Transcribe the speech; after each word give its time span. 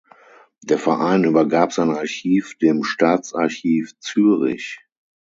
Der 0.63 0.79
Verein 0.79 1.25
übergab 1.25 1.73
sein 1.73 1.91
Archiv 1.91 2.57
dem 2.57 2.83
Staatsarchiv 2.83 3.93
Zürich. 3.99 4.79